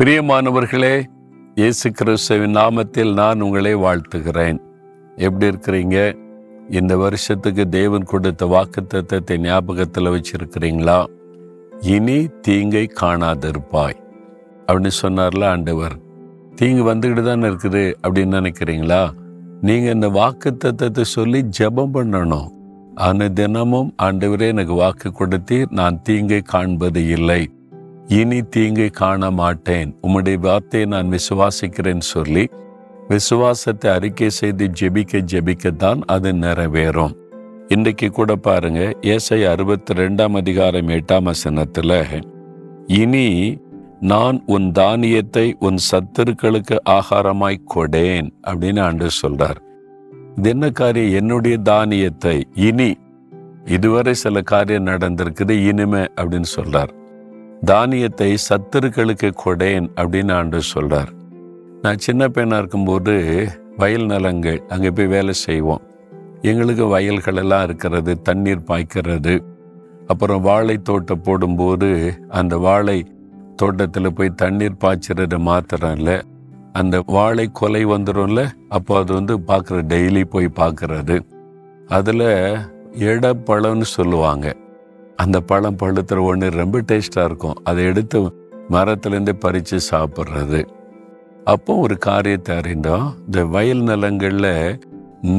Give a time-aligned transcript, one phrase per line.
[0.00, 1.02] பிரியமானவர்களே
[1.54, 4.58] இயேசு கிறிஸ்துவின் நாமத்தில் நான் உங்களை வாழ்த்துகிறேன்.
[5.16, 6.16] எப்படி இருக்கிறீங்க?
[6.70, 11.06] இந்த வருஷத்துக்கு தேவன் கொடுத்த வாக்குத்தத்தை ஞாபகத்தில் வச்சிருக்கிறீங்களா?
[11.80, 13.94] இனி தீங்கை காணாதிருப்பாய்.
[14.66, 15.96] அப்படின்னு சொன்னார்ல ஆண்டவர்.
[16.54, 19.10] தீங்கு வந்துக்கிட்டு தானே இருக்குது அப்படின்னு நினைக்கிறீங்களா?
[19.60, 22.48] நீங்கள் இந்த வாக்குத்தத்தை சொல்லி ஜெபம் பண்ணணும்.
[22.94, 27.50] ஆனால் தினமும் ஆண்டவரே எனக்கு வாக்கு கொடுத்தி நான் தீங்கை காண்பது இல்லை.
[28.18, 29.90] இனி தீங்கை காண மாட்டேன்.
[30.02, 32.48] உம்முடைய வார்த்தையை நான் விசுவாசிக்கிறேன் சொல்லி
[33.08, 37.14] விசுவாசத்தை அறிக்கை செய்து ஜெபிக்க ஜெபிக்கத்தான் அது நிறைவேறும்.
[37.68, 41.96] இன்றைக்கு கூட பாருங்க ஏசை அறுபத்தி ரெண்டாம் அதிகாரம் எட்டாம் வசனத்தில்
[42.86, 43.58] இனி
[44.00, 49.60] நான் உன் தானியத்தை உன் சத்துருக்களுக்கு ஆகாரமாய் கொடேன் அப்படின்னு ஆண்டு சொல்றார்.
[50.36, 51.14] இது என்ன காரியம்?
[51.14, 52.42] என்னுடைய தானியத்தை.
[52.54, 52.96] இனி
[53.64, 56.98] இதுவரை சில காரியம் நடந்திருக்குது இனிமே அப்படின்னு சொல்றார்.
[57.64, 61.10] தானியத்தை சத்துருக்களுக்கு கொடேன் அப்படின்னு ஆண்டு சொல்றார்.
[61.82, 63.14] நான் சின்ன பையனாக இருக்கும்போது
[63.76, 65.82] வயல் நலங்கள் அங்கே போய் வேலை செய்வோம்.
[66.42, 69.34] எங்களுக்கு வயல்களெல்லாம் இருக்கிறது தண்ணீர் பாய்க்கிறது.
[70.06, 71.90] அப்புறம் வாழை தோட்டம் போடும்போது
[72.28, 72.98] அந்த வாழை
[73.56, 76.16] தோட்டத்தில் போய் தண்ணீர் பாய்ச்சறது மாத்திரம் இல்லை.
[76.72, 81.18] அந்த வாழை கொலை வந்துடும்ல அப்போ அது வந்து பார்க்குற டெய்லி போய் பார்க்கறது.
[81.88, 82.28] அதில்
[83.10, 84.48] எடப்பழம்னு சொல்லுவாங்க.
[85.22, 87.58] அந்த பழம் பழுத்துற ஒன்று ரொம்ப டேஸ்டாக இருக்கும்.
[87.64, 88.20] அதை எடுத்து
[88.70, 90.60] மரத்துலேருந்து பறித்து சாப்பிட்றது.
[91.44, 93.06] அப்போ ஒரு காரியத்தை அறிந்தோம்.
[93.26, 94.54] இந்த வயல் நிலங்களில்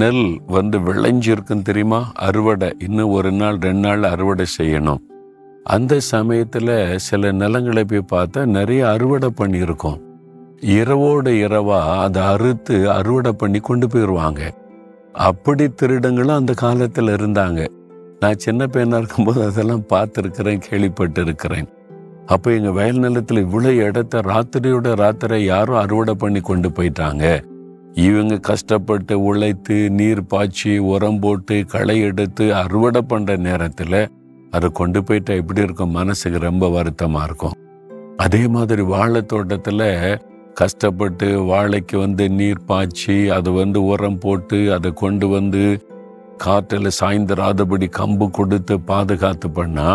[0.00, 2.00] நெல் வந்து விளைஞ்சிருக்கும் தெரியுமா?
[2.26, 2.68] அறுவடை.
[2.78, 5.02] இன்னும் ஒரு நாள் ரெண்டு நாள் அறுவடை செய்யணும்.
[5.64, 9.98] அந்த சமயத்தில் சில நிலங்களை போய் பார்த்தா நிறைய அறுவடை பண்ணியிருக்கோம்.
[10.76, 14.40] இரவோடு இரவா அதை அறுத்து அறுவடை பண்ணி கொண்டு போயிடுவாங்க
[15.28, 17.60] அப்படி திருடங்களும் அந்த காலத்தில் இருந்தாங்க.
[18.22, 21.68] நான் சின்ன பையனாக இருக்கும்போது அதெல்லாம் பார்த்துருக்கிறேன் கேள்விப்பட்டிருக்கிறேன்.
[22.26, 27.24] அப்போ எங்கள் வயல் நிலத்தில் இவ்வளோ இடத்த ராத்திரியோட ராத்திரை யாரும் அறுவடை பண்ணி கொண்டு போயிட்டாங்க.
[28.06, 34.00] இவங்க கஷ்டப்பட்டு உழைத்து நீர் பாய்ச்சி உரம் போட்டு களை எடுத்து அறுவடை பண்ணுற நேரத்தில்
[34.50, 35.96] அதை கொண்டு போயிட்டா எப்படி இருக்கும்?
[36.00, 37.56] மனசுக்கு ரொம்ப வருத்தமாக இருக்கும்.
[38.16, 39.88] அதே மாதிரி வாழை தோட்டத்தில்
[40.60, 45.62] கஷ்டப்பட்டு வாழைக்கு வந்து நீர் பாய்ச்சி அதை வந்து உரம் போட்டு அதை கொண்டு வந்து
[46.38, 49.88] காற்றில் சாய்ந்திராதபடி கம்பு கொடுத்து பாதுகாத்து பண்ணா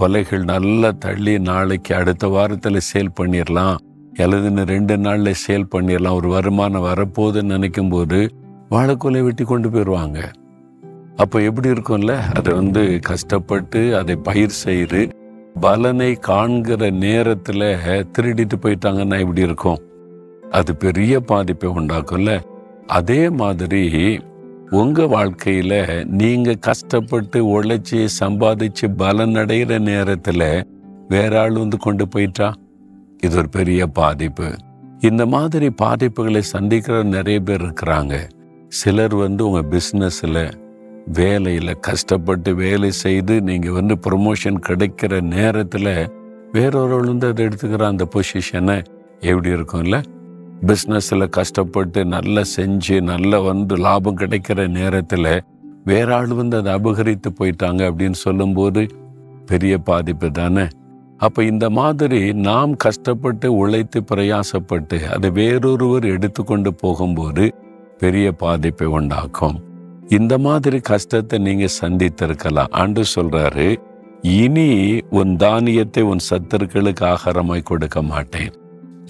[0.00, 3.76] கொலைகள் நல்லா தள்ளி நாளைக்கு அடுத்த வாரத்தில் சேல் பண்ணிடலாம்
[4.18, 8.18] எழுதுன்னு ரெண்டு நாளில் சேல் பண்ணிடலாம் ஒரு வருமானம் வரப்போகுதுன்னு நினைக்கும் போது
[8.68, 10.18] வாழைக்கொலை வெட்டி கொண்டு போயிடுவாங்க
[11.16, 12.12] அப்போ எப்படி இருக்கும்ல?
[12.38, 15.00] அதை வந்து கஷ்டப்பட்டு அதை பயிர் செய்து
[15.60, 17.66] பலனை காண்கிற நேரத்தில்
[18.14, 19.80] திருடிட்டு போயிட்டாங்கன்னா எப்படி இருக்கும்?
[20.50, 22.32] அது பெரிய பாதிப்பை உண்டாக்கும்ல.
[22.98, 23.82] அதே மாதிரி
[24.70, 30.62] உங்க வாழ்க்கையில நீங்க கஷ்டப்பட்டு உழைச்சி சம்பாதிச்சு பலன் அடைகிற நேரத்துல
[31.08, 32.52] வேற ஆள் வந்து கொண்டு போயிட்டா?
[33.22, 34.56] இது ஒரு பெரிய பாதிப்பு.
[34.98, 38.28] இந்த மாதிரி பாதிப்புகளை சந்திக்கிற நிறைய பேர் இருக்கிறாங்க.
[38.68, 40.52] சிலர் வந்து உங்க பிஸ்னஸ்ல
[41.12, 46.08] வேலையில கஷ்டப்பட்டு வேலை செய்து நீங்க வந்து ப்ரொமோஷன் கிடைக்கிற நேரத்துல
[46.52, 48.84] வேறொரு வந்து அதை எடுத்துக்கிற அந்த பொசிஷனை
[49.20, 50.02] எப்படி இருக்கும்ல?
[50.66, 55.42] பிஸ்னஸில் கஷ்டப்பட்டு நல்லா செஞ்சு நல்லா வந்து லாபம் கிடைக்கிற நேரத்தில்
[55.84, 58.86] வேற ஆள் வந்து அதை அபகரித்து போயிட்டாங்க அப்படின்னு சொல்லும்போது
[59.46, 60.66] பெரிய பாதிப்பு தானே?
[61.16, 67.54] அப்போ இந்த மாதிரி நாம் கஷ்டப்பட்டு உழைத்து பிரயாசப்பட்டு அதை வேறொருவர் எடுத்துக்கொண்டு போகும்போது
[67.98, 69.58] பெரிய பாதிப்பை உண்டாக்கும்.
[70.08, 72.70] இந்த மாதிரி கஷ்டத்தை நீங்க சந்தித்திருக்கலாம்.
[72.70, 73.68] ஆண்டு சொல்றாரு
[74.22, 74.70] இனி
[75.10, 78.50] உன் தானியத்தை உன் சத்தர்களுக்கு ஆகாரமாய் கொடுக்க மாட்டேன்.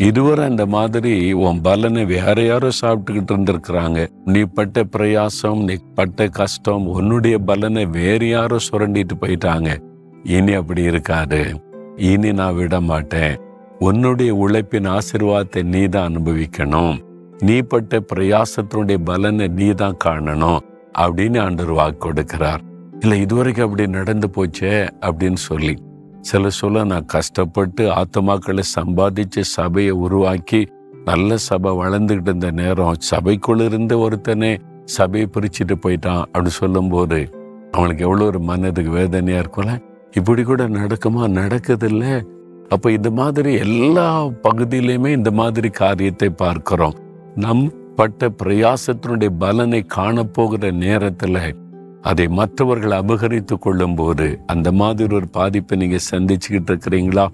[0.01, 4.09] இதுவரை அந்த மாதிரி உன் பலனை வேற யாரோ சாப்பிட்டுக்கிட்டு இருந்திருக்கிறாங்க.
[4.25, 9.79] நீ பட்ட பிரயாசம் நீ பட்ட கஷ்டம் உன்னுடைய பலனை வேற யாரோ சுரண்டிட்டு போயிட்டாங்க.
[10.23, 11.61] இனி அப்படி இருக்காது.
[11.97, 13.41] இனி நான் விட மாட்டேன்.
[13.79, 16.99] உன்னுடைய உழைப்பின் ஆசிர்வாதத்தை நீ தான் அனுபவிக்கணும்.
[17.39, 20.59] நீ பட்ட பிரயாசத்தினுடைய பலனை நீ தான் காணணும்.
[20.99, 22.61] அப்படின்னு ஆண்டவர் வாக்கு கொடுக்கிறார்.
[23.01, 24.89] இல்லை இதுவரைக்கும் அப்படி நடந்து போச்சே?
[25.01, 25.77] அப்படின்னு சொல்லி.
[26.21, 30.67] சில சொல்ல நான் கஷ்டப்பட்டு ஆத்மாக்களை சம்பாதிச்சு சபையை உருவாக்கி
[31.05, 37.31] நல்ல சபை வளர்ந்துக்கிட்டு இருந்த நேரம் சபைக்குள்ள இருந்த ஒருத்தனே சபையை பிரிச்சுட்டு போயிட்டான் அப்படி சொல்லும்போது
[37.71, 39.83] அவனுக்கு எவ்வளோ ஒரு மனதுக்கு வேதனையா இருக்கும்ல?
[40.11, 41.25] இப்படி கூட நடக்குமா?
[41.31, 42.27] நடக்குதில்ல.
[42.69, 46.95] அப்போ இந்த மாதிரி எல்லா பகுதியிலையுமே இந்த மாதிரி காரியத்தை பார்க்கிறோம்.
[47.35, 51.55] நம் பட்ட பிரயாசத்தினுடைய பலனை காணப்போகிற நேரத்தில்
[52.03, 57.27] அதை மற்றவர்கள் அபகரித்து கொள்ளும் போது அந்த மாதிரி ஒரு பாதிப்பை நீங்க சந்திச்சுக்கிட்டு இருக்கிறீங்களா?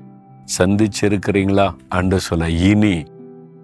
[0.58, 1.74] சந்திச்சிருக்கிறீங்களா?
[1.88, 3.04] அன்று சொல்ல இனி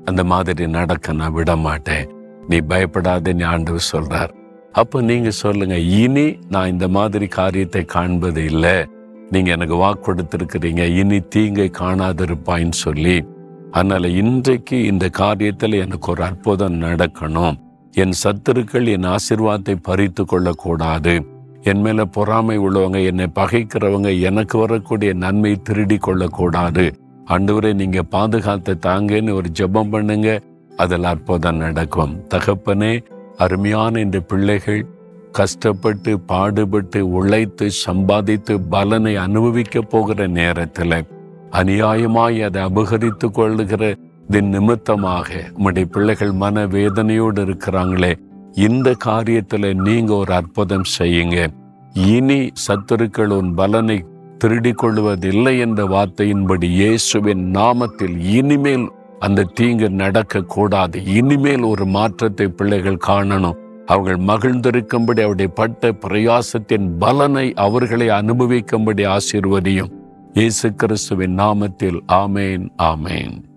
[0.05, 2.09] அந்த மாதிரி நடக்க நான் விட மாட்டேன்
[2.49, 4.31] நீ பயப்படாதேன்னு ஆண்டவர் சொல்றார்.
[4.73, 8.87] அப்போ நீங்க சொல்லுங்க இனி நான் இந்த மாதிரி காரியத்தை காண்பது இல்லை.
[9.31, 13.25] நீங்க எனக்கு வாக்கு கொடுத்துருக்கிறீங்க இனி தீங்கை காணாதிருப்பாயின்னு சொல்லி.
[13.71, 17.57] அதனால இன்றைக்கு இந்த காரியத்தில் எனக்கு ஒரு அற்புதம் நடக்கணும்.
[17.95, 21.25] என் சத்துருக்கள் என் ஆசிர்வாதத்தை பறித்து கொள்ளக்கூடாது.
[21.63, 26.95] என் மேல பொறாமை உள்ளவங்க என்னை பகைக்கிறவங்க எனக்கு வரக்கூடிய நன்மை திருடி கொள்ளக்கூடாது.
[27.25, 30.41] அன்றுவரை நீங்க பாதுகாத்து தாங்கன்னு ஒரு ஜெபம் பண்ணுங்க.
[30.77, 32.15] அதில் அற்புதம் நடக்கும்.
[32.29, 33.05] தகப்பனே
[33.37, 34.87] அருமையான இந்த பிள்ளைகள்
[35.33, 41.05] கஷ்டப்பட்டு பாடுபட்டு உழைத்து சம்பாதித்து பலனை அனுபவிக்க போகிற நேரத்தில்
[41.51, 43.95] அநியாயமாய் அதை அபகரித்து கொள்ளுகிற
[44.41, 48.15] நிமித்தமாக உம்முடைய பிள்ளைகள் மன வேதனையோடு இருக்கிறாங்களே.
[48.55, 51.49] இந்த காரியத்துல நீங்க ஒரு அற்புதம் செய்யுங்க.
[51.93, 54.05] இனி சத்துருக்கள் உன் பலனை
[54.39, 63.05] திருடி கொள்வதில்லை என்ற வார்த்தையின்படி இயேசுவின் நாமத்தில் இனிமேல் அந்த தீங்கு நடக்க கூடாது இனிமேல் ஒரு மாற்றத்தை பிள்ளைகள்
[63.07, 63.59] காணணும்.
[63.87, 69.93] அவர்கள் மகிழ்ந்திருக்கும்படி அவருடைய பட்ட பிரயாசத்தின் பலனை அவர்களை அனுபவிக்கும்படி ஆசீர்வதியும்.
[70.33, 73.52] இயேசு கிறிஸ்துவின் நாமத்தில் ஆமேன் ஆமேன்.